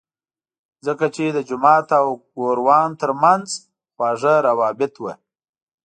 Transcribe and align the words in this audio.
ځکه 0.85 1.05
چې 1.15 1.25
د 1.29 1.37
جومات 1.49 1.87
او 1.99 2.07
ګوروان 2.37 2.89
ترمنځ 3.01 3.47
خواږه 3.93 4.35
روابط 4.47 4.93
وو. 4.99 5.13